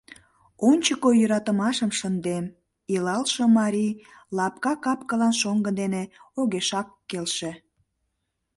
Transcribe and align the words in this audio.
Ончыко 0.69 1.09
йӧратымашым 1.19 1.91
шындем,— 1.99 2.45
илалше 2.93 3.43
марий 3.57 3.93
лапка 4.37 4.73
кап-кылан 4.83 5.33
шоҥго 5.41 5.71
дене 5.81 6.03
огешак 6.41 6.87
келше. 7.09 7.51